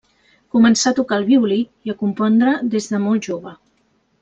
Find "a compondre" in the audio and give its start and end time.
1.93-2.57